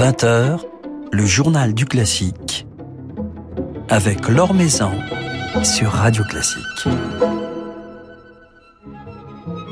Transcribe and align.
20h, 0.00 0.60
le 1.12 1.26
journal 1.26 1.74
du 1.74 1.84
classique 1.84 2.66
avec 3.90 4.30
Laure 4.30 4.54
Maison 4.54 4.92
sur 5.62 5.90
Radio 5.90 6.24
Classique. 6.24 6.88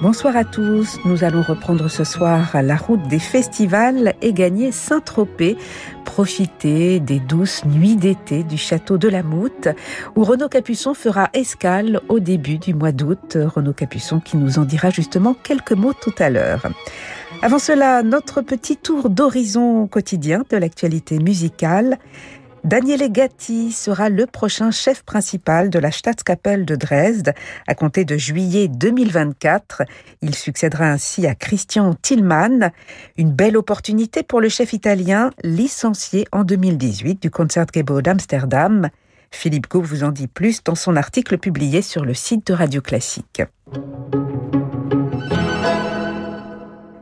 Bonsoir 0.02 0.36
à 0.36 0.44
tous. 0.44 0.98
Nous 1.06 1.24
allons 1.24 1.40
reprendre 1.40 1.88
ce 1.88 2.04
soir 2.04 2.50
la 2.62 2.76
route 2.76 3.08
des 3.08 3.18
festivals 3.18 4.12
et 4.20 4.34
gagner 4.34 4.70
Saint-Tropez. 4.70 5.56
Profiter 6.04 7.00
des 7.00 7.20
douces 7.20 7.64
nuits 7.64 7.96
d'été 7.96 8.42
du 8.42 8.58
château 8.58 8.98
de 8.98 9.08
la 9.08 9.22
Moute 9.22 9.68
où 10.14 10.24
Renaud 10.24 10.50
Capuçon 10.50 10.92
fera 10.92 11.30
escale 11.32 12.02
au 12.10 12.20
début 12.20 12.58
du 12.58 12.74
mois 12.74 12.92
d'août. 12.92 13.38
Renaud 13.42 13.72
Capuçon 13.72 14.20
qui 14.20 14.36
nous 14.36 14.58
en 14.58 14.66
dira 14.66 14.90
justement 14.90 15.32
quelques 15.32 15.72
mots 15.72 15.94
tout 15.94 16.14
à 16.18 16.28
l'heure. 16.28 16.66
Avant 17.40 17.58
cela, 17.58 18.02
notre 18.02 18.42
petit 18.42 18.76
tour 18.76 19.10
d'horizon 19.10 19.86
quotidien 19.86 20.44
de 20.50 20.56
l'actualité 20.56 21.18
musicale. 21.18 21.98
Daniele 22.64 23.12
Gatti 23.12 23.70
sera 23.70 24.08
le 24.08 24.26
prochain 24.26 24.72
chef 24.72 25.02
principal 25.04 25.70
de 25.70 25.78
la 25.78 25.92
Staatskapelle 25.92 26.64
de 26.64 26.74
Dresde 26.74 27.32
à 27.68 27.74
compter 27.74 28.04
de 28.04 28.16
juillet 28.16 28.66
2024. 28.66 29.82
Il 30.20 30.34
succédera 30.34 30.86
ainsi 30.86 31.26
à 31.26 31.34
Christian 31.34 31.94
Tillmann. 31.94 32.72
Une 33.16 33.32
belle 33.32 33.56
opportunité 33.56 34.24
pour 34.24 34.40
le 34.40 34.48
chef 34.48 34.72
italien 34.72 35.30
licencié 35.44 36.26
en 36.32 36.42
2018 36.42 37.22
du 37.22 37.30
Concertgebouw 37.30 38.02
d'Amsterdam. 38.02 38.88
Philippe 39.30 39.70
Gau 39.70 39.82
vous 39.82 40.02
en 40.02 40.10
dit 40.10 40.28
plus 40.28 40.64
dans 40.64 40.74
son 40.74 40.96
article 40.96 41.38
publié 41.38 41.82
sur 41.82 42.04
le 42.04 42.14
site 42.14 42.48
de 42.48 42.54
Radio 42.54 42.80
Classique. 42.80 43.42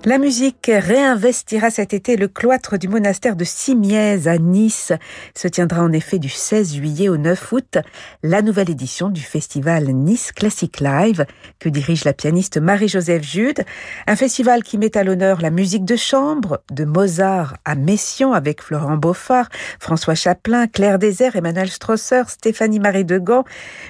La 0.09 0.19
musique 0.19 0.70
réinvestira 0.73 1.69
cet 1.70 1.92
été 1.92 2.17
le 2.17 2.28
cloître 2.28 2.78
du 2.78 2.86
monastère 2.86 3.34
de 3.34 3.42
Simiez 3.42 4.28
à 4.28 4.39
Nice. 4.39 4.92
Se 5.34 5.48
tiendra 5.48 5.83
en 5.83 5.91
effet 5.91 6.20
du 6.20 6.28
16 6.28 6.77
juillet 6.77 7.08
au 7.08 7.17
9 7.17 7.53
août 7.53 7.78
la 8.22 8.41
nouvelle 8.41 8.70
édition 8.70 9.08
du 9.08 9.20
festival 9.20 9.86
Nice 9.86 10.31
Classic 10.31 10.78
Live 10.78 11.27
que 11.58 11.69
dirige 11.69 12.05
la 12.05 12.12
pianiste 12.12 12.58
Marie-Joseph 12.58 13.25
Jude. 13.25 13.64
Un 14.06 14.14
festival 14.14 14.62
qui 14.62 14.78
met 14.78 14.97
à 14.97 15.03
l'honneur 15.03 15.41
la 15.41 15.50
musique 15.50 15.84
de 15.84 15.97
chambre, 15.97 16.62
de 16.70 16.84
Mozart 16.84 17.56
à 17.64 17.75
Messiaen 17.75 18.31
avec 18.31 18.62
Florent 18.62 18.98
Beaufort, 18.98 19.47
François 19.81 20.14
Chaplin, 20.14 20.69
Claire 20.69 21.00
Désert, 21.00 21.34
Emmanuel 21.34 21.69
Strosser, 21.69 22.22
Stéphanie 22.28 22.78
Marie 22.78 23.05
de 23.05 23.19
Gand, 23.19 23.44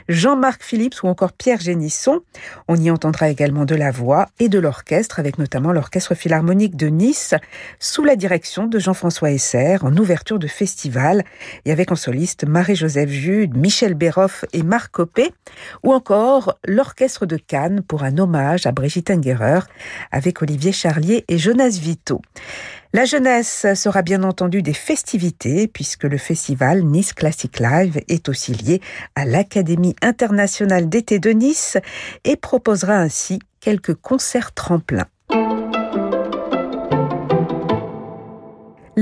Jean-Marc 0.09 0.63
Phillips 0.65 1.03
ou 1.03 1.09
encore 1.09 1.35
Pierre 1.35 1.61
Génisson. 1.61 2.21
On 2.69 2.77
y 2.77 2.91
entendra 2.91 3.29
également 3.29 3.67
de 3.67 3.75
la 3.75 3.91
voix 3.91 4.29
et 4.39 4.49
de 4.49 4.59
l'orchestre 4.59 5.19
avec 5.19 5.37
notamment 5.37 5.73
l'orchestre 5.73 6.06
philharmonique 6.15 6.77
de 6.77 6.87
Nice 6.87 7.35
sous 7.79 8.05
la 8.05 8.17
direction 8.17 8.67
de 8.67 8.79
Jean-François 8.79 9.31
Esser 9.31 9.79
en 9.83 9.97
ouverture 9.97 10.39
de 10.39 10.47
festival 10.47 11.25
et 11.65 11.73
avec 11.73 11.93
en 11.93 11.97
soliste 11.97 12.47
Marie-Joseph 12.47 13.11
Jude, 13.11 13.57
Michel 13.57 13.95
Béroff 13.95 14.45
et 14.53 14.63
Marc 14.63 14.93
Copé 14.93 15.33
ou 15.83 15.93
encore 15.93 16.59
l'orchestre 16.67 17.27
de 17.27 17.37
Cannes 17.37 17.83
pour 17.83 18.05
un 18.05 18.19
hommage 18.19 18.67
à 18.67 18.73
Brigitte 18.73 19.11
Engerer 19.11 19.61
avec 20.13 20.43
Olivier 20.43 20.73
Charlier 20.73 21.25
et 21.29 21.39
Jonas 21.39 21.79
Vito. 21.81 22.21
La 22.93 23.05
jeunesse 23.05 23.67
sera 23.75 24.03
bien 24.03 24.23
entendu 24.23 24.63
des 24.63 24.73
festivités 24.73 25.69
puisque 25.69 26.05
le 26.05 26.17
festival 26.17 26.83
Nice 26.83 27.13
Classic 27.13 27.59
Live 27.59 28.01
est 28.09 28.29
aussi 28.29 28.55
lié 28.55 28.81
à 29.15 29.27
l'Académie 29.27 29.97
internationale 30.01 30.89
d'été 30.89 31.19
de 31.19 31.31
Nice 31.31 31.77
et 32.25 32.37
proposera 32.37 32.95
ainsi 32.95 33.39
quelques 33.61 33.95
concerts 33.95 34.55
tremplins. 34.55 35.09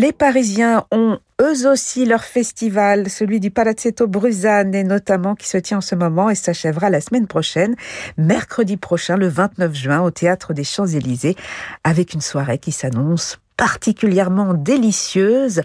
Les 0.05 0.13
Parisiens 0.13 0.85
ont 0.93 1.19
eux 1.41 1.67
aussi 1.67 2.05
leur 2.05 2.25
festival, 2.25 3.09
celui 3.09 3.41
du 3.41 3.51
Palazzetto 3.51 4.07
Bruzane, 4.07 4.83
notamment 4.83 5.35
qui 5.35 5.49
se 5.49 5.57
tient 5.57 5.79
en 5.79 5.81
ce 5.81 5.95
moment 5.95 6.29
et 6.29 6.35
s'achèvera 6.35 6.91
la 6.91 7.01
semaine 7.01 7.27
prochaine, 7.27 7.75
mercredi 8.19 8.77
prochain, 8.77 9.17
le 9.17 9.29
29 9.29 9.75
juin, 9.75 10.03
au 10.03 10.11
Théâtre 10.11 10.53
des 10.53 10.63
Champs-Élysées, 10.63 11.37
avec 11.85 12.13
une 12.13 12.21
soirée 12.21 12.59
qui 12.59 12.71
s'annonce 12.71 13.39
particulièrement 13.57 14.55
délicieuse. 14.55 15.63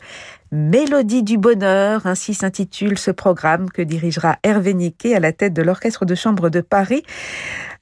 Mélodie 0.52 1.22
du 1.22 1.38
bonheur, 1.38 2.08
ainsi 2.08 2.34
s'intitule 2.34 2.98
ce 2.98 3.12
programme 3.12 3.70
que 3.70 3.84
dirigera 3.84 4.38
Hervé 4.42 4.74
Niquet 4.74 5.14
à 5.14 5.20
la 5.20 5.32
tête 5.32 5.54
de 5.54 5.62
l'Orchestre 5.62 6.06
de 6.06 6.16
Chambre 6.16 6.50
de 6.50 6.62
Paris. 6.62 7.04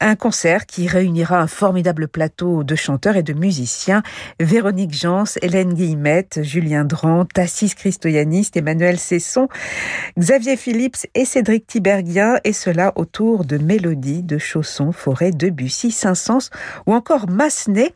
Un 0.01 0.15
concert 0.15 0.65
qui 0.65 0.85
réunira 0.85 1.39
un 1.39 1.47
formidable 1.47 2.09
plateau 2.09 2.65
de 2.65 2.75
chanteurs 2.75 3.15
et 3.15 3.23
de 3.23 3.31
musiciens. 3.31 4.03
Véronique 4.39 4.93
Jans, 4.93 5.23
Hélène 5.41 5.73
Guillemette, 5.73 6.41
Julien 6.43 6.83
Drant, 6.83 7.23
Tassis 7.23 7.73
Christoyaniste, 7.73 8.57
Emmanuel 8.57 8.99
Cesson, 8.99 9.47
Xavier 10.19 10.57
Phillips 10.57 11.07
et 11.15 11.23
Cédric 11.23 11.65
Tiberghien, 11.67 12.35
et 12.43 12.53
cela 12.53 12.91
autour 12.97 13.45
de 13.45 13.57
mélodies 13.57 14.23
de 14.23 14.37
Chausson, 14.37 14.91
Forêt, 14.91 15.31
Debussy, 15.31 15.89
Saint-Saëns 15.89 16.49
ou 16.85 16.93
encore 16.93 17.29
Massenet. 17.29 17.95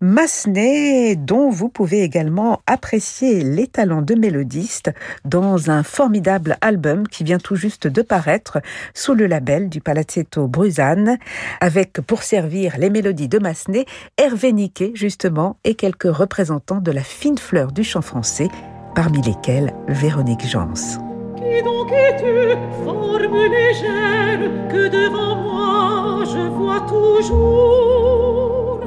Massenet, 0.00 1.14
dont 1.16 1.47
vous 1.50 1.68
pouvez 1.68 2.02
également 2.02 2.60
apprécier 2.66 3.42
les 3.42 3.66
talents 3.66 4.02
de 4.02 4.14
mélodiste 4.14 4.90
dans 5.24 5.70
un 5.70 5.82
formidable 5.82 6.56
album 6.60 7.06
qui 7.06 7.24
vient 7.24 7.38
tout 7.38 7.56
juste 7.56 7.86
de 7.86 8.02
paraître 8.02 8.58
sous 8.94 9.14
le 9.14 9.26
label 9.26 9.68
du 9.68 9.80
Palazzetto 9.80 10.48
Bruzane 10.48 11.18
avec 11.60 12.00
pour 12.00 12.22
servir 12.22 12.76
les 12.78 12.90
mélodies 12.90 13.28
de 13.28 13.38
Massenet, 13.38 13.86
Hervé 14.16 14.52
Niquet 14.52 14.92
justement 14.94 15.56
et 15.64 15.74
quelques 15.74 16.14
représentants 16.14 16.80
de 16.80 16.92
la 16.92 17.02
fine 17.02 17.38
fleur 17.38 17.72
du 17.72 17.84
chant 17.84 18.02
français, 18.02 18.48
parmi 18.94 19.22
lesquels 19.22 19.74
Véronique 19.88 20.46
Jans. 20.46 20.98
Qui 21.36 21.62
donc 21.62 21.92
es-tu, 21.92 22.56
forme 22.84 23.36
légère, 23.36 24.40
que 24.68 24.88
devant 24.88 25.36
moi 25.36 26.24
je 26.24 26.48
vois 26.48 26.80
toujours 26.80 28.80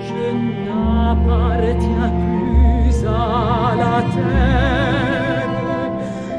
Je 0.00 0.65
n'appartiens 0.76 2.10
plus 2.20 3.06
à 3.06 3.74
la 3.80 3.96
terre, 4.14 5.50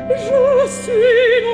je 0.09 0.69
suis 0.69 1.47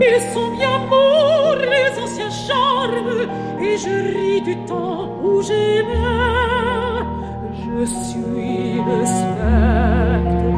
Ils 0.00 0.32
sont 0.32 0.50
bien 0.56 0.78
morts, 0.90 1.56
les 1.56 1.98
anciens 2.02 2.30
charmes, 2.30 3.26
et 3.60 3.76
je 3.76 3.94
ris 4.14 4.40
du 4.42 4.56
temps 4.64 5.10
où 5.22 5.42
j'aimais. 5.42 5.98
Je 7.52 7.84
suis 7.84 8.80
le 8.88 9.06
spectre 9.06 10.57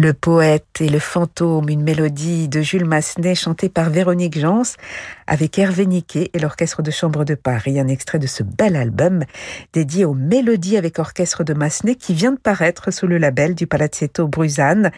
Le 0.00 0.12
poète 0.12 0.80
et 0.80 0.88
le 0.88 1.00
fantôme, 1.00 1.68
une 1.68 1.82
mélodie 1.82 2.46
de 2.46 2.60
Jules 2.60 2.84
Massenet 2.84 3.34
chantée 3.34 3.68
par 3.68 3.90
Véronique 3.90 4.38
Jans 4.38 4.62
avec 5.28 5.58
Hervé 5.58 5.86
Niquet 5.86 6.30
et 6.32 6.38
l'Orchestre 6.38 6.82
de 6.82 6.90
Chambre 6.90 7.24
de 7.24 7.34
Paris. 7.34 7.78
Un 7.78 7.86
extrait 7.86 8.18
de 8.18 8.26
ce 8.26 8.42
bel 8.42 8.74
album 8.74 9.22
dédié 9.72 10.04
aux 10.04 10.14
mélodies 10.14 10.76
avec 10.76 10.98
orchestre 10.98 11.44
de 11.44 11.54
Massenet 11.54 11.94
qui 11.94 12.14
vient 12.14 12.32
de 12.32 12.38
paraître 12.38 12.90
sous 12.90 13.06
le 13.06 13.18
label 13.18 13.54
du 13.54 13.66
Palazzetto 13.66 14.26
Bruzane. 14.26 14.90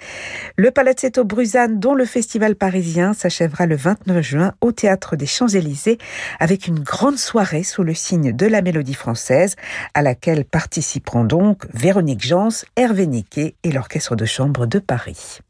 Le 0.57 0.71
Palazzetto 0.71 1.25
Bruzane 1.25 1.79
dont 1.79 1.95
le 1.95 2.05
festival 2.05 2.55
parisien 2.55 3.13
s'achèvera 3.13 3.67
le 3.67 3.77
29 3.77 4.23
juin 4.23 4.53
au 4.61 4.73
Théâtre 4.73 5.17
des 5.17 5.27
Champs-Élysées 5.27 5.99
avec 6.39 6.67
une 6.67 6.79
grande 6.79 7.19
soirée 7.19 7.65
sous 7.65 7.83
le 7.83 7.95
signe 7.95 8.33
de 8.33 8.47
la 8.47 8.63
mélodie 8.63 8.95
française 8.95 9.57
à 9.95 10.03
laquelle 10.03 10.45
participeront 10.45 11.25
donc 11.25 11.67
Véronique 11.75 12.25
Jans, 12.25 12.65
Hervé 12.77 13.07
Niquet 13.07 13.57
et 13.65 13.73
l'Orchestre 13.73 14.15
de 14.15 14.25
Chambre 14.25 14.67
de 14.67 14.79
Paris. 14.79 15.41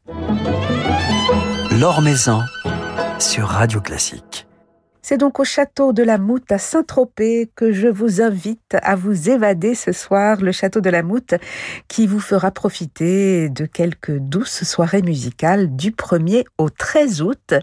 Sur 3.19 3.47
Radio 3.47 3.81
Classique. 3.81 4.47
C'est 5.03 5.17
donc 5.17 5.39
au 5.39 5.43
château 5.43 5.93
de 5.93 6.03
la 6.03 6.19
Moute 6.19 6.51
à 6.51 6.59
Saint-Tropez 6.59 7.49
que 7.55 7.71
je 7.71 7.87
vous 7.87 8.21
invite 8.21 8.75
à 8.83 8.95
vous 8.95 9.29
évader 9.29 9.73
ce 9.73 9.91
soir, 9.91 10.41
le 10.41 10.51
château 10.51 10.79
de 10.79 10.91
la 10.91 11.01
Moute 11.01 11.33
qui 11.87 12.05
vous 12.05 12.19
fera 12.19 12.51
profiter 12.51 13.49
de 13.49 13.65
quelques 13.65 14.17
douces 14.17 14.63
soirées 14.63 15.01
musicales 15.01 15.75
du 15.75 15.89
1er 15.89 16.43
au 16.59 16.69
13 16.69 17.23
août. 17.23 17.53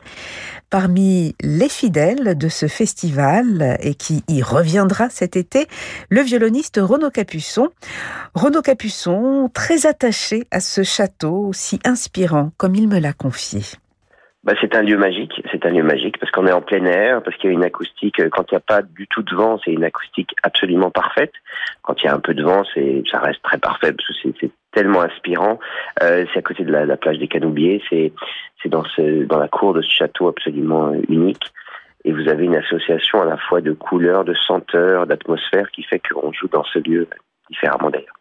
Parmi 0.68 1.36
les 1.40 1.68
fidèles 1.68 2.36
de 2.36 2.48
ce 2.48 2.66
festival 2.66 3.78
et 3.80 3.94
qui 3.94 4.24
y 4.26 4.42
reviendra 4.42 5.08
cet 5.08 5.36
été, 5.36 5.68
le 6.10 6.22
violoniste 6.22 6.80
Renaud 6.82 7.10
Capuçon. 7.10 7.68
Renaud 8.34 8.62
Capuçon, 8.62 9.48
très 9.54 9.86
attaché 9.86 10.48
à 10.50 10.58
ce 10.58 10.82
château 10.82 11.52
si 11.52 11.78
inspirant 11.84 12.50
comme 12.56 12.74
il 12.74 12.88
me 12.88 12.98
l'a 12.98 13.12
confié. 13.12 13.62
Bah, 14.44 14.54
c'est 14.60 14.74
un 14.76 14.82
lieu 14.82 14.96
magique, 14.96 15.42
c'est 15.50 15.66
un 15.66 15.70
lieu 15.70 15.82
magique 15.82 16.18
parce 16.18 16.30
qu'on 16.30 16.46
est 16.46 16.52
en 16.52 16.62
plein 16.62 16.84
air, 16.84 17.22
parce 17.22 17.36
qu'il 17.36 17.50
y 17.50 17.52
a 17.52 17.56
une 17.56 17.64
acoustique. 17.64 18.20
Euh, 18.20 18.28
quand 18.30 18.44
il 18.50 18.54
n'y 18.54 18.58
a 18.58 18.60
pas 18.60 18.82
du 18.82 19.08
tout 19.08 19.22
de 19.22 19.34
vent, 19.34 19.58
c'est 19.64 19.72
une 19.72 19.82
acoustique 19.82 20.34
absolument 20.44 20.90
parfaite. 20.90 21.32
Quand 21.82 22.00
il 22.00 22.06
y 22.06 22.08
a 22.08 22.14
un 22.14 22.20
peu 22.20 22.34
de 22.34 22.44
vent, 22.44 22.62
c'est 22.72 23.02
ça 23.10 23.18
reste 23.18 23.42
très 23.42 23.58
parfait 23.58 23.92
parce 23.92 24.08
que 24.08 24.30
c'est 24.40 24.50
tellement 24.72 25.02
inspirant. 25.02 25.58
Euh, 26.02 26.24
c'est 26.32 26.38
à 26.38 26.42
côté 26.42 26.64
de 26.64 26.70
la, 26.70 26.96
plage 26.96 27.18
des 27.18 27.26
Canoubiers, 27.26 27.82
c'est 27.90 28.12
c'est 28.62 28.68
dans 28.68 28.84
ce 28.84 29.24
dans 29.24 29.38
la 29.38 29.48
cour 29.48 29.74
de 29.74 29.82
ce 29.82 29.90
château 29.90 30.28
absolument 30.28 30.92
euh, 30.92 31.00
unique. 31.08 31.44
Et 32.04 32.12
vous 32.12 32.28
avez 32.28 32.44
une 32.44 32.56
association 32.56 33.20
à 33.20 33.24
la 33.24 33.36
fois 33.36 33.60
de 33.60 33.72
couleurs, 33.72 34.24
de 34.24 34.34
senteurs, 34.34 35.08
d'atmosphère 35.08 35.68
qui 35.72 35.82
fait 35.82 36.00
qu'on 36.00 36.32
joue 36.32 36.46
dans 36.46 36.64
ce 36.64 36.78
lieu 36.78 37.08
différemment 37.50 37.90
d'ailleurs. 37.90 38.14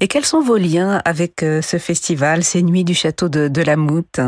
Et 0.00 0.06
quels 0.06 0.26
sont 0.26 0.40
vos 0.40 0.58
liens 0.58 1.00
avec 1.06 1.40
ce 1.40 1.78
festival, 1.78 2.42
ces 2.42 2.62
nuits 2.62 2.84
du 2.84 2.94
château 2.94 3.28
de, 3.28 3.48
de 3.48 3.62
la 3.62 3.76
Moute? 3.76 4.20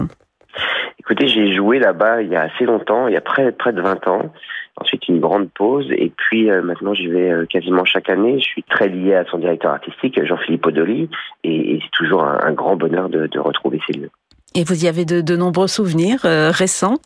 Écoutez, 1.03 1.27
j'ai 1.27 1.53
joué 1.53 1.81
là-bas 1.81 2.23
il 2.23 2.29
y 2.29 2.37
a 2.37 2.43
assez 2.43 2.65
longtemps, 2.65 3.09
il 3.09 3.15
y 3.15 3.17
a 3.17 3.21
près, 3.21 3.51
de 3.51 3.83
20 3.83 4.07
ans. 4.07 4.33
Ensuite, 4.77 5.09
une 5.09 5.19
grande 5.19 5.51
pause. 5.51 5.87
Et 5.91 6.13
puis, 6.17 6.49
euh, 6.49 6.63
maintenant, 6.63 6.95
j'y 6.95 7.09
vais 7.09 7.29
euh, 7.29 7.45
quasiment 7.45 7.85
chaque 7.85 8.09
année. 8.09 8.39
Je 8.39 8.45
suis 8.45 8.63
très 8.63 8.89
lié 8.89 9.17
à 9.17 9.25
son 9.25 9.39
directeur 9.39 9.73
artistique, 9.73 10.25
Jean-Philippe 10.25 10.65
Odoli. 10.65 11.11
Et, 11.43 11.81
c'est 11.83 11.91
toujours 11.91 12.23
un, 12.23 12.53
grand 12.53 12.77
bonheur 12.77 13.09
de, 13.09 13.29
retrouver 13.41 13.81
ces 13.85 13.95
lieux. 13.99 14.11
Et 14.55 14.63
vous 14.63 14.85
y 14.85 14.89
avez 14.89 15.05
de, 15.05 15.37
nombreux 15.37 15.67
souvenirs 15.67 16.21
euh, 16.25 16.53
récents 16.53 16.99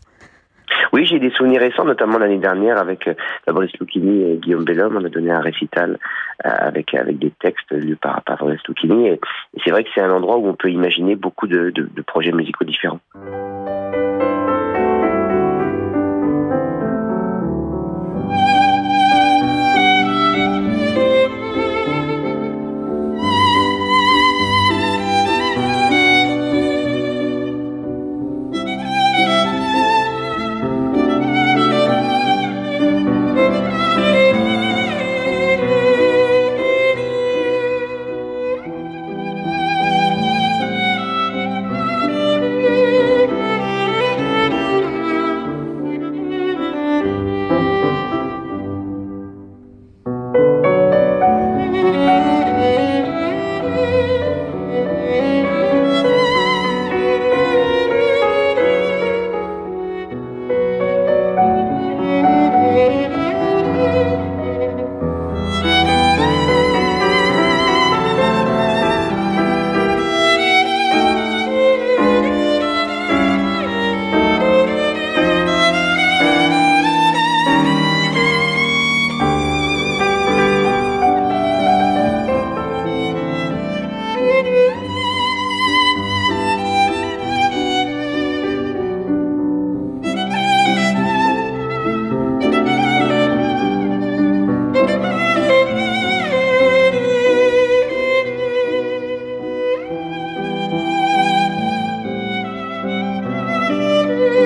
oui, 0.92 1.06
j'ai 1.06 1.18
des 1.18 1.30
souvenirs 1.30 1.60
récents, 1.60 1.84
notamment 1.84 2.18
l'année 2.18 2.38
dernière 2.38 2.78
avec 2.78 3.08
Fabrice 3.44 3.72
Lucchini 3.80 4.32
et 4.32 4.36
Guillaume 4.36 4.64
Bellhomme. 4.64 4.96
On 4.96 5.04
a 5.04 5.08
donné 5.08 5.30
un 5.30 5.40
récital 5.40 5.98
avec 6.42 6.94
avec 6.94 7.18
des 7.18 7.32
textes 7.40 7.72
lus 7.72 7.96
par, 7.96 8.22
Fabrice 8.26 8.60
Lucchini. 8.68 9.08
Et, 9.08 9.20
c'est 9.64 9.70
vrai 9.70 9.84
que 9.84 9.90
c'est 9.94 10.02
un 10.02 10.10
endroit 10.10 10.36
où 10.36 10.46
on 10.46 10.54
peut 10.54 10.70
imaginer 10.70 11.16
beaucoup 11.16 11.46
de 11.46 11.72
projets 12.06 12.32
musicaux 12.32 12.64
différents. 12.64 13.00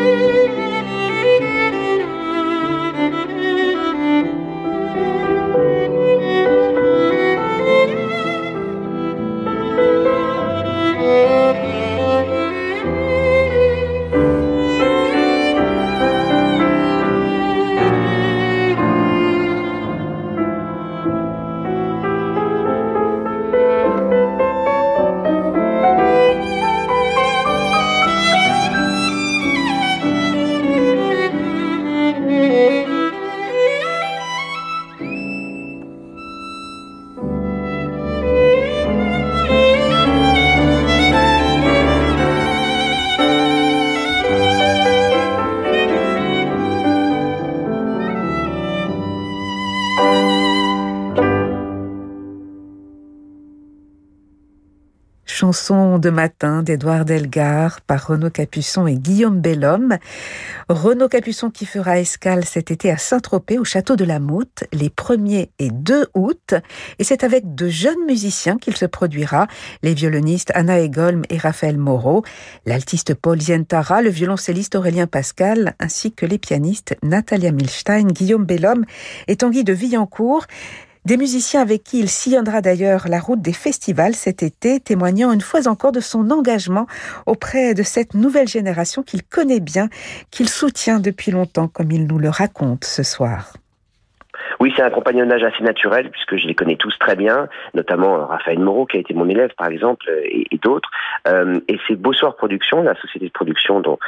you. 0.01 0.30
Chanson 55.41 55.99
de 55.99 56.11
matin 56.11 56.63
d'Édouard 56.63 57.07
Delgar 57.07 57.81
par 57.81 58.09
Renaud 58.09 58.29
Capuçon 58.29 58.87
et 58.87 58.97
Guillaume 58.97 59.41
Bellhomme. 59.41 59.97
Renaud 60.69 61.09
Capuçon 61.09 61.49
qui 61.49 61.65
fera 61.65 61.99
escale 61.99 62.45
cet 62.45 62.71
été 62.71 62.91
à 62.91 62.99
Saint-Tropez 62.99 63.59
au 63.59 63.65
château 63.65 63.97
de 63.97 64.05
la 64.05 64.21
Moute 64.21 64.65
les 64.71 64.91
1er 64.91 65.49
et 65.59 65.71
2 65.71 66.09
août. 66.13 66.53
Et 66.99 67.05
c'est 67.05 67.25
avec 67.25 67.55
de 67.55 67.71
jeunes 67.71 68.05
musiciens 68.07 68.59
qu'il 68.59 68.77
se 68.77 68.85
produira, 68.85 69.47
les 69.83 69.95
violonistes 69.95 70.53
Anna 70.55 70.79
Egolm 70.79 71.23
et 71.31 71.39
Raphaël 71.39 71.79
Moreau, 71.79 72.23
l'altiste 72.67 73.15
Paul 73.15 73.41
Zientara, 73.41 74.03
le 74.03 74.11
violoncelliste 74.11 74.75
Aurélien 74.75 75.07
Pascal, 75.07 75.75
ainsi 75.81 76.13
que 76.13 76.27
les 76.27 76.37
pianistes 76.37 76.99
Natalia 77.03 77.51
Milstein, 77.51 78.09
Guillaume 78.09 78.45
Bellhomme 78.45 78.85
et 79.27 79.37
Tanguy 79.37 79.65
de 79.65 79.73
Villancourt. 79.73 80.45
Des 81.07 81.17
musiciens 81.17 81.63
avec 81.63 81.83
qui 81.83 81.99
il 81.99 82.11
sillonnera 82.11 82.61
d'ailleurs 82.61 83.09
la 83.09 83.21
route 83.21 83.41
des 83.41 83.55
festivals 83.55 84.15
cet 84.15 84.43
été, 84.43 84.81
témoignant 84.81 85.33
une 85.33 85.41
fois 85.41 85.67
encore 85.67 85.93
de 85.93 86.01
son 86.01 86.31
engagement 86.31 86.87
auprès 87.25 87.73
de 87.73 87.83
cette 87.83 88.13
nouvelle 88.13 88.49
génération 88.49 89.03
qu'il 89.03 89.23
connaît 89.23 89.61
bien, 89.61 89.89
qu'il 90.31 90.49
soutient 90.49 91.01
depuis 91.01 91.31
longtemps, 91.31 91.69
comme 91.69 91.91
il 91.91 92.07
nous 92.07 92.19
le 92.19 92.29
raconte 92.29 92.85
ce 92.85 93.03
soir. 93.03 93.55
Oui, 94.61 94.75
c'est 94.77 94.83
un 94.83 94.91
compagnonnage 94.91 95.43
assez 95.43 95.63
naturel 95.63 96.11
puisque 96.11 96.37
je 96.37 96.47
les 96.47 96.55
connais 96.55 96.77
tous 96.77 96.97
très 96.99 97.17
bien, 97.17 97.49
notamment 97.73 98.27
Raphaël 98.27 98.59
Moreau 98.59 98.85
qui 98.85 98.99
a 98.99 99.01
été 99.01 99.15
mon 99.15 99.27
élève 99.27 99.53
par 99.57 99.69
exemple 99.69 100.07
et, 100.25 100.59
d'autres. 100.63 100.91
Euh, 101.29 101.61
et 101.69 101.79
c'est 101.89 101.97
Beausoir 101.97 102.37
Production, 102.37 102.83
la 102.83 102.95
société 102.97 103.27
de 103.27 103.33
production 103.33 103.81
dont, 103.81 103.99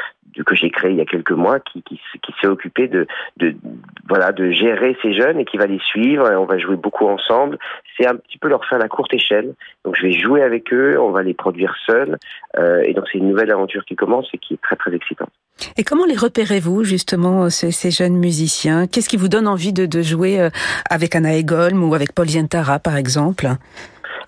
que 0.47 0.55
j'ai 0.55 0.71
créée 0.71 0.93
il 0.93 0.97
y 0.97 1.01
a 1.01 1.05
quelques 1.05 1.33
mois, 1.33 1.61
qui, 1.61 1.83
qui, 1.83 2.01
qui 2.23 2.35
s'est 2.41 2.47
occupé 2.47 2.89
de, 2.89 3.07
de, 3.37 3.55
voilà 4.09 4.33
de 4.33 4.51
gérer 4.51 4.97
ces 5.03 5.13
jeunes 5.15 5.39
et 5.39 5.45
qui 5.45 5.57
va 5.57 5.67
les 5.67 5.81
suivre. 5.81 6.31
Et 6.31 6.37
on 6.37 6.47
va 6.47 6.59
jouer 6.59 6.77
beaucoup 6.77 7.07
ensemble. 7.07 7.59
C'est 7.97 8.07
un 8.07 8.17
petit 8.17 8.39
peu 8.39 8.49
leur 8.49 8.65
faire 8.67 8.79
la 8.79 8.89
courte 8.89 9.13
échelle. 9.13 9.55
Donc 9.85 9.97
je 9.97 10.03
vais 10.03 10.13
jouer 10.13 10.43
avec 10.43 10.73
eux, 10.73 10.99
on 10.99 11.11
va 11.11 11.23
les 11.23 11.35
produire 11.35 11.75
seuls. 11.87 12.19
Euh, 12.59 12.83
et 12.85 12.95
donc 12.95 13.05
c'est 13.11 13.19
une 13.19 13.29
nouvelle 13.29 13.51
aventure 13.51 13.85
qui 13.85 13.97
commence 13.97 14.29
et 14.33 14.39
qui 14.39 14.55
est 14.55 14.61
très 14.63 14.77
très 14.77 14.95
excitante. 14.95 15.31
Et 15.77 15.85
comment 15.85 16.07
les 16.07 16.17
repérez-vous 16.17 16.83
justement 16.83 17.51
ces, 17.51 17.71
ces 17.71 17.91
jeunes 17.91 18.17
musiciens? 18.17 18.87
Qu'est-ce 18.87 19.09
qui 19.09 19.17
vous 19.17 19.29
donne 19.29 19.47
envie 19.47 19.73
de, 19.73 19.87
de 19.87 20.03
jouer 20.03 20.41
euh, 20.41 20.49
avec 20.91 21.15
Anna 21.15 21.37
Egolm 21.37 21.85
ou 21.85 21.95
avec 21.95 22.15
Paul 22.15 22.27
Zientara 22.27 22.79
par 22.79 22.97
exemple? 22.97 23.47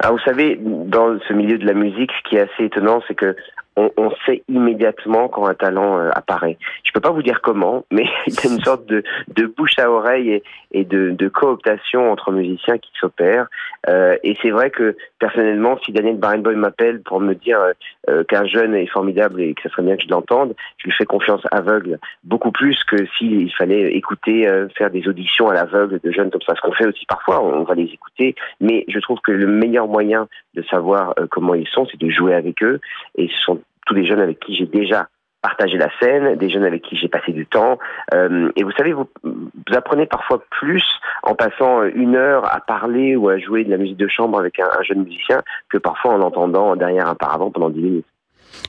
Alors 0.00 0.16
vous 0.16 0.24
savez, 0.24 0.58
dans 0.60 1.18
ce 1.26 1.32
milieu 1.32 1.56
de 1.56 1.66
la 1.66 1.72
musique, 1.72 2.10
ce 2.12 2.28
qui 2.28 2.36
est 2.36 2.40
assez 2.40 2.64
étonnant, 2.64 3.00
c'est 3.08 3.14
que 3.14 3.34
on, 3.76 3.90
on, 3.96 4.10
sait 4.26 4.42
immédiatement 4.48 5.28
quand 5.28 5.46
un 5.46 5.54
talent 5.54 5.98
euh, 5.98 6.10
apparaît. 6.14 6.58
Je 6.84 6.92
peux 6.92 7.00
pas 7.00 7.10
vous 7.10 7.22
dire 7.22 7.40
comment, 7.42 7.84
mais 7.90 8.04
il 8.26 8.34
y 8.34 8.46
a 8.46 8.50
une 8.50 8.60
sorte 8.60 8.86
de, 8.86 9.02
de 9.28 9.46
bouche 9.46 9.78
à 9.78 9.90
oreille 9.90 10.30
et, 10.30 10.42
et 10.72 10.84
de, 10.84 11.10
de, 11.10 11.28
cooptation 11.28 12.10
entre 12.10 12.32
musiciens 12.32 12.78
qui 12.78 12.90
s'opère. 13.00 13.48
Euh, 13.88 14.16
et 14.22 14.36
c'est 14.42 14.50
vrai 14.50 14.70
que 14.70 14.96
personnellement, 15.18 15.78
si 15.84 15.92
Daniel 15.92 16.16
Barenboim 16.16 16.56
m'appelle 16.56 17.02
pour 17.02 17.20
me 17.20 17.34
dire 17.34 17.58
euh, 18.08 18.24
qu'un 18.24 18.46
jeune 18.46 18.74
est 18.74 18.86
formidable 18.86 19.40
et 19.40 19.54
que 19.54 19.62
ça 19.62 19.70
serait 19.70 19.82
bien 19.82 19.96
que 19.96 20.02
je 20.02 20.08
l'entende, 20.08 20.54
je 20.78 20.84
lui 20.84 20.92
fais 20.92 21.06
confiance 21.06 21.42
aveugle, 21.50 21.98
beaucoup 22.22 22.52
plus 22.52 22.82
que 22.84 23.06
s'il 23.16 23.52
fallait 23.54 23.94
écouter, 23.94 24.46
euh, 24.48 24.68
faire 24.76 24.90
des 24.90 25.08
auditions 25.08 25.48
à 25.48 25.54
l'aveugle 25.54 26.00
de 26.02 26.10
jeunes 26.10 26.30
comme 26.30 26.42
ça. 26.42 26.54
Ce 26.54 26.60
qu'on 26.60 26.72
fait 26.72 26.86
aussi 26.86 27.06
parfois, 27.06 27.42
on 27.42 27.64
va 27.64 27.74
les 27.74 27.84
écouter. 27.84 28.34
Mais 28.60 28.84
je 28.88 28.98
trouve 29.00 29.20
que 29.20 29.32
le 29.32 29.46
meilleur 29.46 29.88
moyen 29.88 30.28
de 30.54 30.62
savoir 30.62 31.14
euh, 31.18 31.26
comment 31.30 31.54
ils 31.54 31.68
sont, 31.68 31.86
c'est 31.90 32.00
de 32.00 32.10
jouer 32.10 32.34
avec 32.34 32.62
eux. 32.62 32.80
Et 33.16 33.28
ce 33.28 33.40
sont 33.40 33.60
tous 33.86 33.94
les 33.94 34.06
jeunes 34.06 34.20
avec 34.20 34.40
qui 34.40 34.54
j'ai 34.54 34.66
déjà 34.66 35.08
partagé 35.44 35.76
la 35.76 35.90
scène, 36.00 36.36
des 36.36 36.48
jeunes 36.48 36.64
avec 36.64 36.80
qui 36.80 36.96
j'ai 36.96 37.08
passé 37.08 37.30
du 37.30 37.44
temps. 37.44 37.78
Euh, 38.14 38.50
et 38.56 38.64
vous 38.64 38.72
savez, 38.72 38.94
vous, 38.94 39.06
apprenez 39.74 40.06
parfois 40.06 40.42
plus 40.50 40.82
en 41.22 41.34
passant 41.34 41.82
une 41.84 42.16
heure 42.16 42.46
à 42.46 42.60
parler 42.60 43.14
ou 43.14 43.28
à 43.28 43.38
jouer 43.38 43.62
de 43.64 43.70
la 43.70 43.76
musique 43.76 43.98
de 43.98 44.08
chambre 44.08 44.38
avec 44.38 44.58
un, 44.58 44.68
un 44.78 44.82
jeune 44.82 45.04
musicien 45.04 45.42
que 45.68 45.76
parfois 45.76 46.14
en 46.14 46.16
l'entendant 46.16 46.76
derrière 46.76 47.08
un 47.08 47.14
paravent 47.14 47.50
pendant 47.50 47.68
dix 47.68 47.82
minutes. 47.82 48.06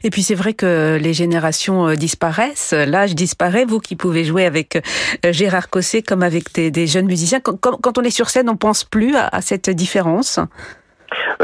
Et 0.03 0.09
puis 0.09 0.21
c'est 0.21 0.35
vrai 0.35 0.53
que 0.53 0.97
les 1.01 1.13
générations 1.13 1.87
euh, 1.87 1.95
disparaissent, 1.95 2.73
l'âge 2.73 3.15
disparaît. 3.15 3.63
Vous 3.63 3.79
qui 3.79 3.95
pouvez 3.95 4.25
jouer 4.25 4.45
avec 4.45 4.75
euh, 4.75 5.31
Gérard 5.31 5.69
Cosset 5.69 6.01
comme 6.01 6.23
avec 6.23 6.53
des, 6.53 6.87
jeunes 6.87 7.05
musiciens, 7.05 7.39
quand, 7.39 7.97
on 7.97 8.01
est 8.01 8.09
sur 8.09 8.29
scène, 8.29 8.49
on 8.49 8.57
pense 8.57 8.83
plus 8.83 9.15
à, 9.15 9.41
cette 9.41 9.69
différence? 9.69 10.39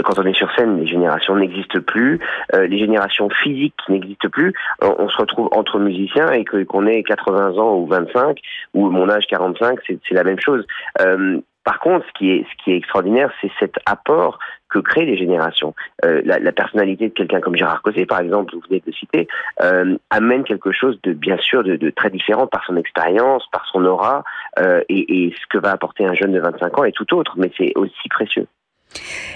Quand 0.03 0.20
on 0.20 0.25
est 0.25 0.34
sur 0.34 0.51
scène, 0.56 0.80
les 0.80 0.88
générations 0.88 1.36
n'existent 1.36 1.82
plus, 1.82 2.20
euh, 2.53 2.68
les 2.68 2.80
générations 2.80 3.30
physiques 3.30 3.80
n'existent 3.89 4.30
plus. 4.30 4.53
On, 4.82 5.10
se 5.10 5.18
retrouve 5.18 5.50
entre 5.51 5.80
musiciens 5.80 6.32
et 6.32 6.44
que 6.44 6.63
qu'on 6.63 6.88
ait 6.88 7.03
80 7.03 7.58
ans 7.58 7.75
ou 7.75 7.88
25 7.88 8.39
ou 8.74 8.89
mon 8.89 9.10
âge 9.10 9.27
45, 9.27 9.80
c'est 9.86 10.13
la 10.13 10.24
même 10.24 10.39
chose. 10.39 10.65
Euh, 11.01 11.39
par 11.63 11.80
contre, 11.80 12.06
ce 12.08 12.12
qui 12.18 12.32
est, 12.32 12.44
ce 12.44 12.63
qui 12.63 12.72
est 12.72 12.77
extraordinaire, 12.77 13.32
c'est 13.39 13.51
cet 13.60 13.75
apport 13.86 14.39
que 14.70 14.80
créent 14.80 15.06
les 15.06 15.18
générations. 15.18 15.75
Euh, 16.06 16.22
la, 16.25 16.39
la, 16.39 16.51
personnalité 16.51 17.10
de 17.10 17.13
quelqu'un 17.13 17.41
comme 17.41 17.56
Gérard 17.56 17.82
Cosset, 17.82 18.06
par 18.06 18.22
exemple, 18.22 18.56
vous 18.56 18.62
venez 18.68 18.82
de 18.86 18.91
citer, 18.91 19.27
euh, 19.62 19.96
amène 20.10 20.44
quelque 20.44 20.72
chose 20.72 21.00
de 21.03 21.13
bien 21.13 21.38
sûr 21.38 21.63
de, 21.63 21.75
de 21.75 21.89
très 21.91 22.10
différent 22.10 22.48
par 22.48 22.65
son 22.65 22.77
expérience, 22.77 23.46
par 23.51 23.65
son 23.72 23.86
aura, 23.86 24.24
euh, 24.60 24.82
et, 24.89 25.25
et, 25.25 25.32
ce 25.32 25.48
que 25.50 25.58
va 25.58 25.72
apporter 25.72 26.06
un 26.06 26.13
jeune 26.13 26.32
de 26.32 26.39
25 26.39 26.80
ans 26.80 26.84
est 26.86 26.96
tout 26.96 27.13
autre, 27.15 27.34
mais 27.38 27.51
c'est 27.58 27.74
aussi 27.75 28.10
précieux. 28.10 28.48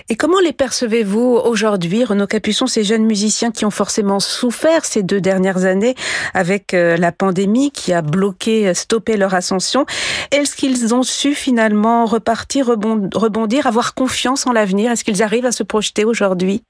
Et 0.10 0.16
comment 0.16 0.40
les 0.40 0.54
percevez-vous 0.54 1.40
aujourd'hui, 1.44 2.04
Renaud 2.04 2.28
Capuçon, 2.28 2.68
ces 2.68 2.84
jeunes 2.84 3.06
musiciens 3.06 3.52
qui 3.52 3.66
ont 3.66 3.72
forcément 3.72 4.20
souffert 4.20 4.86
ces 4.86 5.04
deux 5.04 5.22
dernières 5.22 5.66
années 5.66 5.96
avec 6.34 6.74
euh, 6.74 6.98
la 6.98 7.12
pandémie 7.12 7.72
qui 7.72 7.94
a 7.94 8.02
bloqué, 8.02 8.74
stoppé 8.74 9.18
leur 9.18 9.34
ascension? 9.34 9.86
Est-ce 10.32 10.56
qu'ils 10.56 10.94
ont 10.94 11.04
su 11.04 11.34
finalement 11.34 12.06
repartir, 12.06 12.68
rebondir, 12.68 13.68
avoir 13.68 13.94
confiance 13.94 14.46
en 14.46 14.52
l'avenir? 14.52 14.92
Est-ce 14.92 15.04
qu'ils 15.04 15.24
arrivent 15.24 15.46
à 15.46 15.52
se 15.52 15.64
projeter 15.64 16.06
aujourd'hui? 16.06 16.64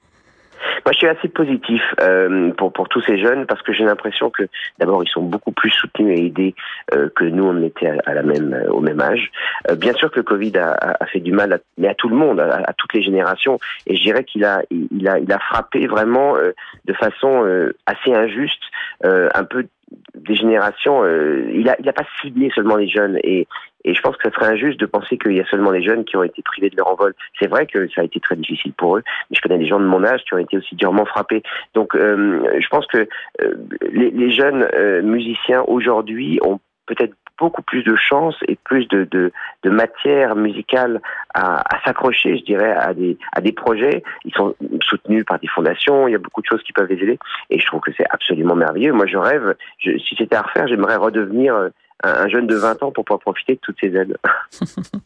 Moi, 0.85 0.91
je 0.91 0.97
suis 0.97 1.07
assez 1.07 1.27
positif 1.27 1.81
euh, 2.01 2.51
pour 2.51 2.71
pour 2.71 2.89
tous 2.89 3.01
ces 3.01 3.17
jeunes 3.17 3.45
parce 3.45 3.61
que 3.61 3.73
j'ai 3.73 3.83
l'impression 3.83 4.29
que 4.29 4.43
d'abord 4.79 5.03
ils 5.03 5.09
sont 5.09 5.23
beaucoup 5.23 5.51
plus 5.51 5.71
soutenus 5.71 6.17
et 6.17 6.25
aidés 6.25 6.55
euh, 6.93 7.09
que 7.15 7.23
nous 7.23 7.43
on 7.43 7.61
était 7.63 7.97
à, 8.05 8.13
la 8.13 8.23
même 8.23 8.53
euh, 8.53 8.69
au 8.69 8.81
même 8.81 9.01
âge. 9.01 9.31
Euh, 9.69 9.75
bien 9.75 9.93
sûr 9.93 10.11
que 10.11 10.17
le 10.17 10.23
Covid 10.23 10.57
a, 10.57 10.75
a, 10.99 11.05
fait 11.07 11.19
du 11.19 11.31
mal, 11.31 11.53
à, 11.53 11.57
mais 11.77 11.87
à 11.87 11.95
tout 11.95 12.09
le 12.09 12.15
monde, 12.15 12.39
à, 12.39 12.73
toutes 12.77 12.93
les 12.93 13.01
générations. 13.01 13.59
Et 13.87 13.95
je 13.95 14.01
dirais 14.03 14.23
qu'il 14.23 14.45
a 14.45 14.61
il 14.69 15.07
a 15.07 15.19
il 15.19 15.31
a 15.31 15.39
frappé 15.39 15.87
vraiment 15.87 16.35
euh, 16.35 16.51
de 16.85 16.93
façon 16.93 17.45
euh, 17.45 17.73
assez 17.85 18.13
injuste, 18.13 18.61
un 19.03 19.43
peu 19.43 19.65
des 20.13 20.35
générations. 20.35 21.05
il 21.05 21.69
a 21.69 21.75
il 21.79 21.87
a 21.87 21.93
pas 21.93 22.05
ciblé 22.21 22.49
seulement 22.53 22.75
les 22.75 22.87
jeunes 22.87 23.19
et 23.23 23.47
et 23.85 23.93
je 23.93 24.01
pense 24.01 24.17
que 24.17 24.27
ce 24.27 24.35
serait 24.35 24.51
injuste 24.51 24.79
de 24.79 24.87
penser 24.87 25.17
qu'il 25.17 25.33
y 25.33 25.39
a 25.39 25.45
seulement 25.45 25.69
les 25.69 25.83
jeunes 25.83 26.05
qui 26.05 26.17
ont 26.17 26.23
été 26.23 26.41
privés 26.41 26.71
de 26.71 26.75
leur 26.75 26.87
envol. 26.87 27.13
C'est 27.39 27.47
vrai 27.47 27.67
que 27.67 27.87
ça 27.89 28.01
a 28.01 28.03
été 28.03 28.19
très 28.19 28.35
difficile 28.35 28.73
pour 28.73 28.97
eux, 28.97 29.03
mais 29.29 29.37
je 29.37 29.41
connais 29.41 29.59
des 29.59 29.67
gens 29.67 29.79
de 29.79 29.85
mon 29.85 30.03
âge 30.03 30.21
qui 30.25 30.33
ont 30.33 30.39
été 30.39 30.57
aussi 30.57 30.75
durement 30.75 31.05
frappés. 31.05 31.43
Donc, 31.75 31.95
euh, 31.95 32.43
je 32.59 32.67
pense 32.67 32.87
que 32.87 33.07
euh, 33.41 33.53
les, 33.91 34.09
les, 34.09 34.31
jeunes 34.31 34.67
euh, 34.73 35.03
musiciens 35.03 35.63
aujourd'hui 35.67 36.39
ont 36.43 36.59
peut-être 36.87 37.13
beaucoup 37.37 37.61
plus 37.61 37.83
de 37.83 37.95
chance 37.95 38.35
et 38.47 38.57
plus 38.63 38.87
de, 38.87 39.03
de, 39.05 39.31
de 39.63 39.69
matière 39.69 40.35
musicale 40.35 41.01
à, 41.33 41.61
à 41.61 41.83
s'accrocher, 41.83 42.37
je 42.37 42.43
dirais, 42.43 42.71
à 42.71 42.93
des, 42.93 43.17
à 43.33 43.41
des 43.41 43.51
projets. 43.51 44.03
Ils 44.23 44.33
sont 44.33 44.55
soutenus 44.81 45.25
par 45.25 45.39
des 45.39 45.47
fondations, 45.47 46.07
il 46.07 46.11
y 46.11 46.15
a 46.15 46.19
beaucoup 46.19 46.41
de 46.41 46.47
choses 46.47 46.63
qui 46.63 46.73
peuvent 46.73 46.89
les 46.89 47.01
aider. 47.01 47.19
Et 47.49 47.59
je 47.59 47.65
trouve 47.65 47.81
que 47.81 47.91
c'est 47.97 48.07
absolument 48.09 48.55
merveilleux. 48.55 48.93
Moi, 48.93 49.05
je 49.07 49.17
rêve, 49.17 49.55
je, 49.79 49.97
si 49.97 50.15
c'était 50.15 50.35
à 50.35 50.41
refaire, 50.41 50.67
j'aimerais 50.67 50.95
redevenir 50.95 51.55
euh, 51.55 51.69
un 52.03 52.27
jeune 52.27 52.47
de 52.47 52.55
20 52.55 52.83
ans 52.83 52.91
pour 52.91 53.05
pouvoir 53.05 53.19
profiter 53.19 53.55
de 53.55 53.59
toutes 53.61 53.77
ces 53.79 53.95
aides. 53.95 54.17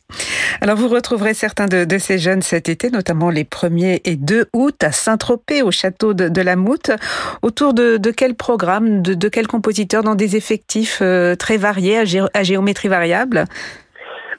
Alors 0.62 0.76
vous 0.76 0.88
retrouverez 0.88 1.34
certains 1.34 1.68
de, 1.68 1.98
ces 1.98 2.18
jeunes 2.18 2.42
cet 2.42 2.70
été, 2.70 2.90
notamment 2.90 3.30
les 3.30 3.44
1er 3.44 4.02
et 4.04 4.16
2 4.16 4.48
août 4.54 4.84
à 4.84 4.92
Saint-Tropez, 4.92 5.62
au 5.62 5.72
château 5.72 6.14
de, 6.14 6.42
la 6.42 6.56
Moute. 6.56 6.92
Autour 7.42 7.74
de, 7.74 7.98
quel 8.12 8.36
programme, 8.36 9.02
de, 9.02 9.30
quel 9.30 9.48
compositeur, 9.48 10.04
dans 10.04 10.16
des 10.16 10.36
effectifs 10.36 11.00
euh, 11.02 11.36
très 11.36 11.58
variés, 11.58 12.04
à 12.34 12.44
géométrie 12.44 12.88
variable? 12.88 13.46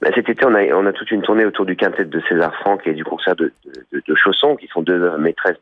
Ben, 0.00 0.12
cet 0.14 0.28
été, 0.28 0.46
on 0.46 0.54
a, 0.54 0.64
on 0.74 0.86
a 0.86 0.92
toute 0.92 1.10
une 1.10 1.20
tournée 1.20 1.44
autour 1.44 1.66
du 1.66 1.76
quintet 1.76 2.06
de 2.06 2.22
César 2.28 2.54
Franck 2.56 2.86
et 2.86 2.94
du 2.94 3.04
concert 3.04 3.36
de, 3.36 3.52
de, 3.92 4.14
Chausson, 4.14 4.56
qui 4.56 4.66
sont 4.68 4.82
deux 4.82 5.16
maîtresses 5.18 5.58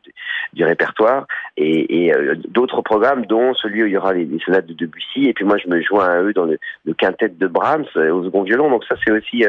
du, 0.53 0.63
répertoire, 0.63 1.27
et, 1.57 2.13
euh, 2.13 2.35
d'autres 2.47 2.81
programmes, 2.81 3.25
dont 3.25 3.53
celui 3.53 3.83
où 3.83 3.87
il 3.87 3.93
y 3.93 3.97
aura 3.97 4.13
les, 4.13 4.25
les, 4.25 4.39
sonates 4.39 4.65
de 4.65 4.73
Debussy, 4.73 5.25
et 5.25 5.33
puis 5.33 5.43
moi 5.43 5.57
je 5.57 5.67
me 5.67 5.81
joins 5.81 6.07
à 6.07 6.21
eux 6.21 6.33
dans 6.33 6.45
le, 6.45 6.57
le 6.85 6.93
quintet 6.93 7.29
de 7.29 7.47
Brahms 7.47 7.85
euh, 7.97 8.11
au 8.11 8.23
second 8.23 8.43
violon, 8.43 8.69
donc 8.69 8.85
ça 8.85 8.95
c'est 9.03 9.11
aussi 9.11 9.43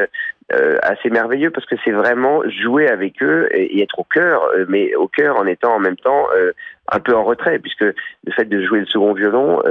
euh, 0.53 0.77
assez 0.81 1.09
merveilleux 1.09 1.51
parce 1.51 1.65
que 1.65 1.75
c'est 1.83 1.91
vraiment 1.91 2.41
jouer 2.49 2.87
avec 2.87 3.21
eux 3.23 3.47
et, 3.51 3.77
et 3.77 3.83
être 3.83 3.99
au 3.99 4.03
cœur, 4.03 4.43
euh, 4.55 4.65
mais 4.67 4.95
au 4.95 5.07
cœur 5.07 5.37
en 5.37 5.45
étant 5.45 5.75
en 5.75 5.79
même 5.79 5.97
temps 5.97 6.27
euh, 6.35 6.51
un 6.91 6.99
peu 6.99 7.15
en 7.15 7.23
retrait, 7.23 7.59
puisque 7.59 7.81
le 7.83 8.31
fait 8.35 8.45
de 8.45 8.61
jouer 8.63 8.79
le 8.79 8.85
second 8.85 9.13
violon 9.13 9.61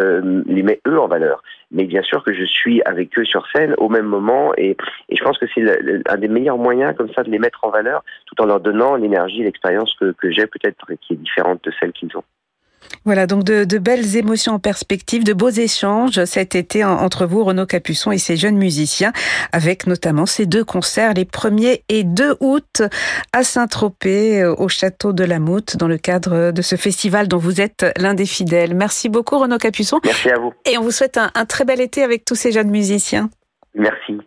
les 0.47 0.63
met 0.63 0.81
eux 0.89 0.99
en 0.99 1.07
valeur. 1.07 1.43
Mais 1.71 1.85
bien 1.85 2.03
sûr 2.03 2.25
que 2.25 2.33
je 2.33 2.45
suis 2.45 2.81
avec 2.85 3.17
eux 3.19 3.25
sur 3.25 3.47
scène 3.55 3.75
au 3.79 3.89
même 3.89 4.07
moment, 4.07 4.53
et, 4.57 4.77
et 5.09 5.17
je 5.17 5.23
pense 5.23 5.39
que 5.39 5.47
c'est 5.55 5.63
un 6.09 6.17
des 6.17 6.29
meilleurs 6.29 6.57
moyens 6.57 6.97
comme 6.97 7.13
ça 7.13 7.23
de 7.23 7.31
les 7.31 7.39
mettre 7.39 7.65
en 7.65 7.71
valeur, 7.71 8.03
tout 8.27 8.41
en 8.43 8.47
leur 8.47 8.61
donnant 8.61 8.97
l'énergie, 8.97 9.43
l'expérience 9.43 9.95
que, 10.01 10.13
que 10.13 10.31
j'ai 10.31 10.47
peut-être 10.47 10.87
qui 11.01 11.13
est 11.13 11.17
différente 11.17 11.63
de 11.65 11.73
celle 11.79 11.93
qu'ils 11.93 12.17
ont. 12.17 12.25
Voilà, 13.05 13.27
donc 13.27 13.45
de, 13.45 13.79
belles 13.79 14.17
émotions 14.17 14.55
en 14.55 14.59
perspective, 14.59 15.25
de 15.25 15.33
beaux 15.33 15.51
échanges 15.51 16.25
cet 16.25 16.55
été 16.55 16.85
entre 16.85 17.27
vous, 17.27 17.45
Renaud 17.45 17.67
Capuçon 17.67 18.13
et 18.13 18.19
ces 18.19 18.37
jeunes 18.37 18.57
musiciens, 18.57 19.13
avec 19.53 19.87
notamment 19.87 20.27
ces 20.27 20.47
deux 20.47 20.65
concerts, 20.65 21.15
les 21.15 21.25
1er 21.25 21.83
et 21.89 22.05
2 22.05 22.37
août 22.41 22.83
à 23.33 23.43
Saint-Tropez, 23.43 24.43
euh, 24.43 24.55
au 24.55 24.69
château 24.69 25.13
de 25.13 25.25
la 25.25 25.39
Moute, 25.39 25.77
dans 25.77 25.89
le 25.89 25.99
cadre 25.99 26.51
de 26.51 26.63
ce 26.63 26.77
festival 26.77 27.29
dont 27.29 27.39
vous 27.39 27.61
êtes 27.61 27.87
l'un 27.97 28.15
des 28.15 28.27
fidèles. 28.27 28.75
Merci 28.75 29.09
beaucoup, 29.09 29.39
Renaud 29.39 29.59
Capuçon. 29.59 30.01
Merci 30.05 30.31
à 30.31 30.39
vous. 30.39 30.53
Et 30.71 30.77
on 30.77 30.83
vous 30.83 30.91
souhaite 30.91 31.17
un, 31.17 31.31
un 31.35 31.47
très 31.47 31.65
bel 31.65 31.81
été 31.81 32.03
avec 32.03 32.25
tous 32.25 32.35
ces 32.35 32.53
jeunes 32.53 32.71
musiciens. 32.71 33.31
Merci. 33.75 34.19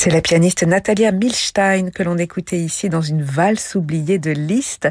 C'est 0.00 0.10
la 0.10 0.20
pianiste 0.20 0.62
Natalia 0.62 1.10
Milstein 1.10 1.90
que 1.90 2.04
l'on 2.04 2.18
écoutait 2.18 2.60
ici 2.60 2.88
dans 2.88 3.00
une 3.00 3.24
valse 3.24 3.74
oubliée 3.74 4.20
de 4.20 4.30
Liszt. 4.30 4.88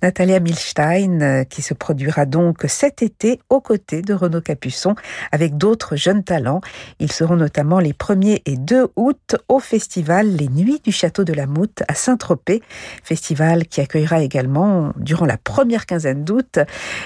Natalia 0.00 0.40
Milstein 0.40 1.20
euh, 1.20 1.44
qui 1.44 1.60
se 1.60 1.74
produira 1.74 2.24
donc 2.24 2.64
cet 2.66 3.02
été 3.02 3.38
aux 3.50 3.60
côtés 3.60 4.00
de 4.00 4.14
Renaud 4.14 4.40
Capuçon 4.40 4.94
avec 5.30 5.58
d'autres 5.58 5.96
jeunes 5.96 6.24
talents. 6.24 6.62
Ils 7.00 7.12
seront 7.12 7.36
notamment 7.36 7.80
les 7.80 7.92
1er 7.92 8.40
et 8.46 8.56
2 8.56 8.86
août 8.96 9.36
au 9.48 9.60
festival 9.60 10.26
Les 10.26 10.48
Nuits 10.48 10.80
du 10.82 10.90
Château 10.90 11.24
de 11.24 11.34
la 11.34 11.44
Moute 11.44 11.82
à 11.86 11.94
Saint-Tropez. 11.94 12.62
Festival 13.04 13.66
qui 13.66 13.82
accueillera 13.82 14.22
également 14.22 14.94
durant 14.96 15.26
la 15.26 15.36
première 15.36 15.84
quinzaine 15.84 16.24
d'août 16.24 16.60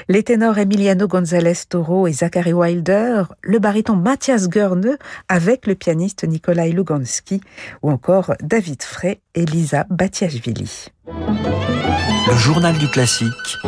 les 0.09 0.23
ténors 0.23 0.59
Emiliano 0.59 1.09
González 1.09 1.55
Toro 1.69 2.07
et 2.07 2.13
Zachary 2.13 2.53
Wilder, 2.53 3.25
le 3.43 3.59
baryton 3.59 3.97
Mathias 3.97 4.49
Görne 4.49 4.97
avec 5.29 5.67
le 5.67 5.75
pianiste 5.75 6.23
Nikolai 6.23 6.71
Lugansky 6.71 7.39
ou 7.83 7.90
encore 7.90 8.35
David 8.40 8.83
Frey 8.83 9.20
et 9.35 9.44
Lisa 9.44 9.87
Batiashvili. 9.90 10.88
Le 11.07 12.37
journal 12.37 12.76
du 12.79 12.88
classique 12.88 13.59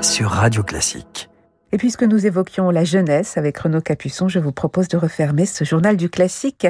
sur 0.00 0.30
Radio 0.30 0.62
Classique. 0.62 1.29
Et 1.72 1.78
puisque 1.78 2.02
nous 2.02 2.26
évoquions 2.26 2.70
la 2.70 2.82
jeunesse 2.82 3.36
avec 3.36 3.58
Renaud 3.58 3.80
Capuçon, 3.80 4.28
je 4.28 4.40
vous 4.40 4.50
propose 4.50 4.88
de 4.88 4.96
refermer 4.96 5.46
ce 5.46 5.62
journal 5.62 5.96
du 5.96 6.10
classique 6.10 6.66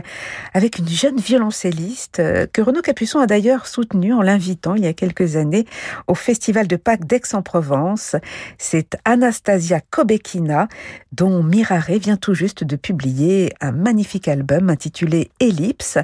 avec 0.53 0.79
une 0.79 0.89
jeune 0.89 1.17
violoncelliste 1.17 2.21
euh, 2.21 2.47
que 2.53 2.61
Renaud 2.61 2.83
Capuçon 2.83 3.19
a 3.19 3.27
d'ailleurs 3.27 3.67
soutenue 3.67 4.13
en 4.13 4.21
l'invitant 4.21 4.75
il 4.75 4.85
y 4.85 4.87
a 4.87 4.93
quelques 4.93 5.37
années 5.37 5.65
au 6.07 6.15
Festival 6.15 6.67
de 6.67 6.77
Pâques 6.77 7.07
d'Aix-en-Provence. 7.07 8.17
C'est 8.59 8.99
Anastasia 9.07 9.81
Kobekina, 9.91 10.69
dont 11.13 11.43
Mirare 11.43 11.99
vient 11.99 12.19
tout 12.19 12.35
juste 12.35 12.63
de 12.63 12.77
publier 12.77 13.55
un 13.63 13.73
magnifique 13.73 14.29
album 14.29 14.69
intitulé 14.69 15.31
Ellipse, 15.41 15.97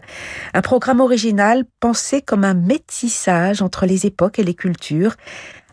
un 0.55 0.63
programme 0.63 1.01
original 1.01 1.65
pensé 1.81 2.23
comme 2.23 2.45
un 2.45 2.55
métissage 2.55 3.61
entre 3.61 3.85
les 3.85 4.07
époques 4.07 4.39
et 4.39 4.45
les 4.45 4.55
cultures, 4.55 5.17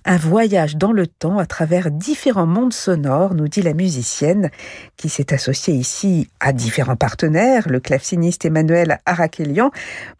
un 0.06 0.18
voyage 0.18 0.76
dans 0.76 0.92
le 0.92 1.08
temps 1.08 1.38
à 1.38 1.46
travers 1.46 1.89
différents 1.92 2.46
mondes 2.46 2.74
sonores, 2.74 3.34
nous 3.34 3.48
dit 3.48 3.62
la 3.62 3.74
musicienne, 3.74 4.50
qui 4.98 5.10
s'est 5.10 5.34
associée 5.34 5.74
ici 5.74 6.30
à 6.39 6.52
différents 6.52 6.96
partenaires, 6.96 7.68
le 7.70 7.80
claveciniste 7.80 8.46
Emmanuel 8.46 9.00
Arakelian 9.06 9.72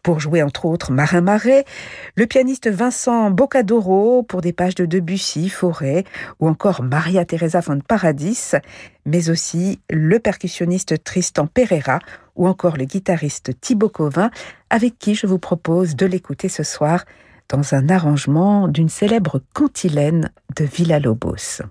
pour 0.02 0.20
jouer 0.20 0.42
entre 0.42 0.64
autres 0.64 0.90
Marin 0.90 1.20
Marais, 1.20 1.64
le 2.16 2.26
pianiste 2.26 2.70
Vincent 2.70 3.30
Boccadoro 3.30 4.22
pour 4.22 4.40
des 4.40 4.52
pages 4.52 4.74
de 4.74 4.86
Debussy, 4.86 5.48
Forêt, 5.48 6.04
ou 6.40 6.48
encore 6.48 6.82
Maria 6.82 7.24
Teresa 7.24 7.60
von 7.60 7.80
Paradis, 7.80 8.52
mais 9.04 9.28
aussi 9.28 9.80
le 9.90 10.18
percussionniste 10.18 11.04
Tristan 11.04 11.46
Pereira 11.46 11.98
ou 12.36 12.48
encore 12.48 12.76
le 12.76 12.84
guitariste 12.84 13.52
Thibaut 13.60 13.88
Covin, 13.88 14.30
avec 14.70 14.98
qui 14.98 15.14
je 15.14 15.26
vous 15.26 15.38
propose 15.38 15.94
de 15.94 16.06
l'écouter 16.06 16.48
ce 16.48 16.62
soir 16.62 17.04
dans 17.48 17.74
un 17.74 17.88
arrangement 17.88 18.68
d'une 18.68 18.88
célèbre 18.88 19.40
cantilène 19.54 20.30
de 20.56 20.64
Villa-Lobos. 20.64 21.62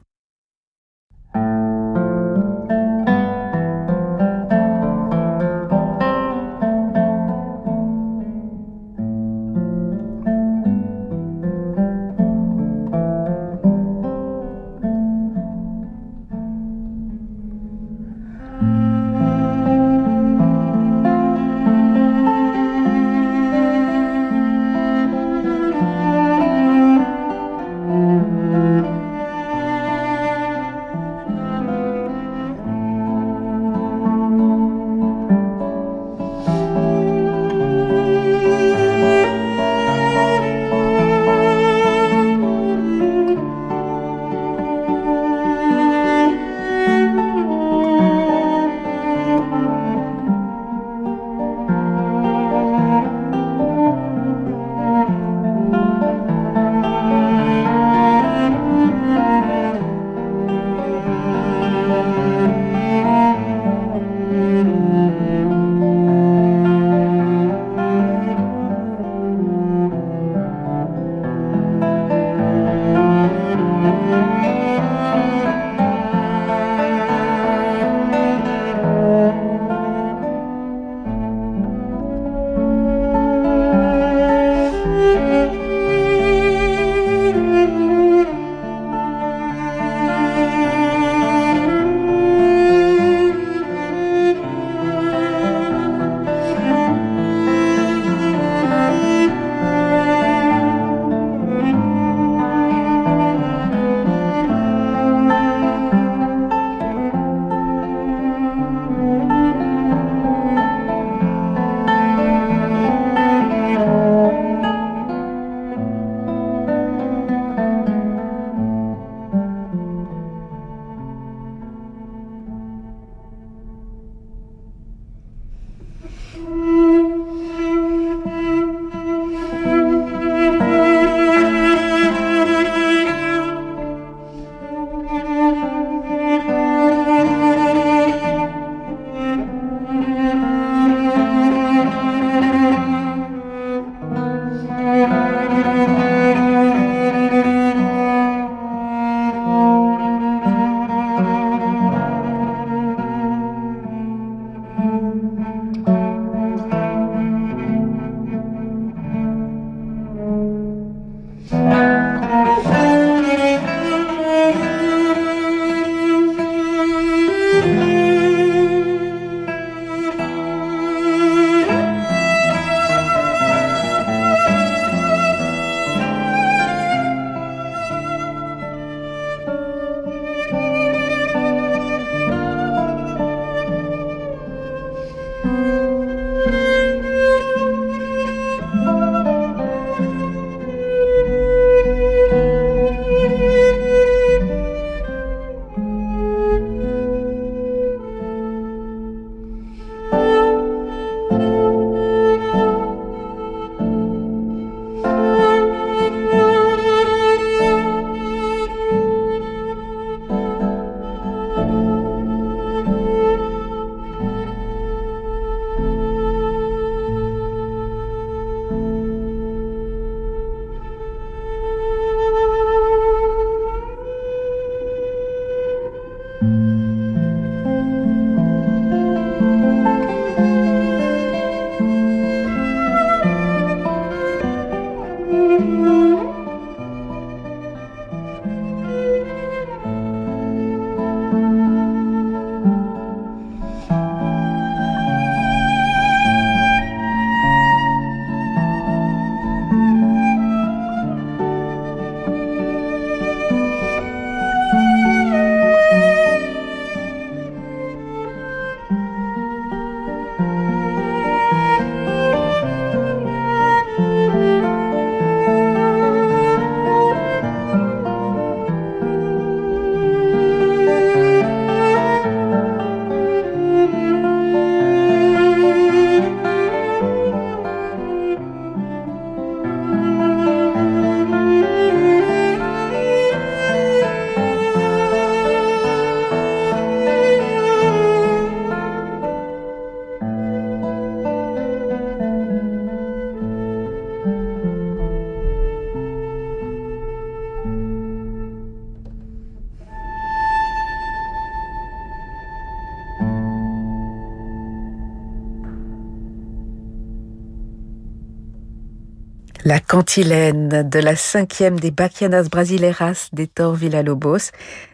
La 309.66 309.80
cantilène 309.80 310.90
de 310.90 311.00
la 311.00 311.16
cinquième 311.16 311.80
des 311.80 311.92
Bachianas 311.92 312.50
Brasileiras 312.52 313.30
d'Hector 313.32 313.76
Villa-Lobos 313.76 314.52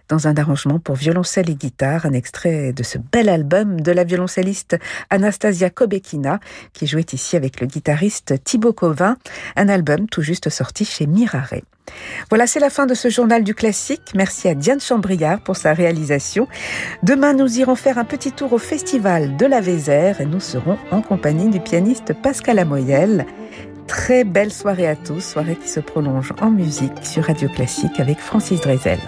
dans 0.09 0.27
un 0.27 0.35
arrangement 0.37 0.77
pour 0.77 0.95
violoncelle 0.95 1.49
et 1.49 1.55
guitare, 1.55 2.05
un 2.05 2.13
extrait 2.13 2.71
de 2.71 2.83
ce 2.83 2.99
bel 2.99 3.29
album 3.29 3.81
de 3.81 3.91
la 3.91 4.03
violoncelliste 4.03 4.77
Anastasia 5.09 5.71
Kobekina, 5.71 6.39
qui 6.73 6.85
jouait 6.85 7.05
ici 7.13 7.35
avec 7.35 7.61
le 7.61 7.67
guitariste 7.67 8.43
Thibaut 8.43 8.73
Covin, 8.73 9.17
un 9.55 9.69
album 9.69 10.07
tout 10.07 10.21
juste 10.21 10.49
sorti 10.49 10.85
chez 10.85 11.07
Mirare. 11.07 11.61
Voilà, 12.29 12.45
c'est 12.45 12.59
la 12.59 12.69
fin 12.69 12.85
de 12.85 12.93
ce 12.93 13.09
journal 13.09 13.43
du 13.43 13.55
classique. 13.55 14.11
Merci 14.13 14.47
à 14.47 14.53
Diane 14.53 14.79
Chambriard 14.79 15.41
pour 15.41 15.55
sa 15.55 15.73
réalisation. 15.73 16.47
Demain, 17.01 17.33
nous 17.33 17.59
irons 17.59 17.75
faire 17.75 17.97
un 17.97 18.05
petit 18.05 18.31
tour 18.31 18.53
au 18.53 18.59
festival 18.59 19.35
de 19.35 19.47
la 19.47 19.61
Vézère 19.61 20.21
et 20.21 20.25
nous 20.27 20.39
serons 20.39 20.77
en 20.91 21.01
compagnie 21.01 21.49
du 21.49 21.59
pianiste 21.59 22.13
Pascal 22.13 22.59
Amoyel. 22.59 23.25
Très 23.89 24.23
belle 24.23 24.53
soirée 24.53 24.87
à 24.87 24.95
tous, 24.95 25.19
soirée 25.19 25.55
qui 25.55 25.67
se 25.67 25.79
prolonge 25.79 26.31
en 26.41 26.51
musique 26.51 27.03
sur 27.03 27.23
Radio 27.23 27.49
Classique 27.49 27.99
avec 27.99 28.19
Francis 28.19 28.61
Drezel. 28.61 28.99